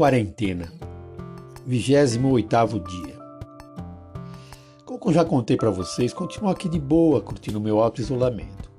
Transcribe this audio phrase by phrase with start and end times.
[0.00, 0.72] Quarentena,
[1.66, 3.18] 28 dia.
[4.86, 8.70] Como já contei para vocês, continuo aqui de boa, curtindo meu auto-isolamento.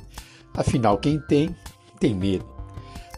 [0.52, 1.55] Afinal, quem tem,
[1.99, 2.47] tem medo.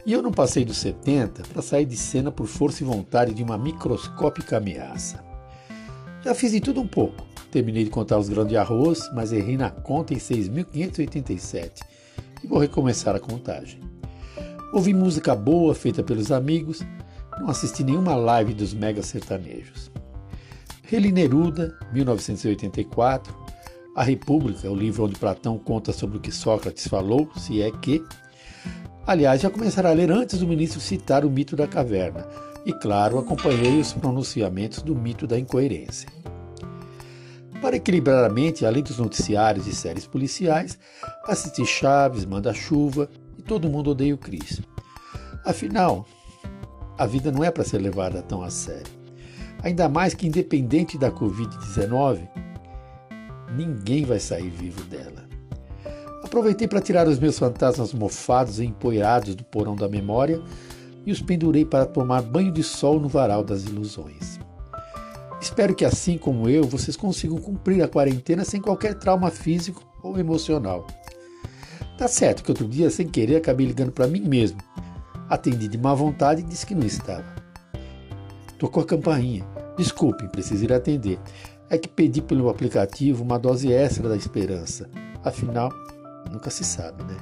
[0.05, 3.41] E eu não passei dos 70 para sair de cena por força e vontade de
[3.41, 5.23] uma microscópica ameaça.
[6.25, 7.25] Já fiz de tudo um pouco.
[7.51, 11.71] Terminei de contar os grãos de arroz, mas errei na conta em 6.587
[12.43, 13.79] e vou recomeçar a contagem.
[14.73, 16.83] Ouvi música boa feita pelos amigos
[17.39, 19.91] não assisti nenhuma live dos mega sertanejos.
[20.83, 23.33] Reli Neruda, 1984,
[23.95, 28.03] A República, o livro onde Platão conta sobre o que Sócrates falou, se é que.
[29.05, 32.25] Aliás, já começaram a ler antes do ministro citar o mito da caverna.
[32.65, 36.07] E, claro, acompanhei os pronunciamentos do mito da incoerência.
[37.61, 40.77] Para equilibrar a mente, além dos noticiários e séries policiais,
[41.25, 44.61] assisti Chaves, Manda-Chuva e Todo Mundo Odeia o Cris.
[45.45, 46.05] Afinal,
[46.97, 48.91] a vida não é para ser levada tão a sério.
[49.63, 52.27] Ainda mais que, independente da Covid-19,
[53.55, 55.23] ninguém vai sair vivo dela.
[56.23, 60.41] Aproveitei para tirar os meus fantasmas mofados e empoeirados do porão da memória
[61.05, 64.39] e os pendurei para tomar banho de sol no varal das ilusões.
[65.39, 70.17] Espero que, assim como eu, vocês consigam cumprir a quarentena sem qualquer trauma físico ou
[70.17, 70.87] emocional.
[71.97, 74.57] Tá certo que outro dia, sem querer, acabei ligando para mim mesmo
[75.33, 77.25] Atendi de má vontade e disse que não estava.
[78.59, 79.43] Tocou a campainha.
[79.75, 81.19] Desculpe, preciso ir atender.
[81.71, 84.87] É que pedi pelo aplicativo uma dose extra da esperança.
[85.23, 85.71] Afinal,
[86.31, 87.17] nunca se sabe, né?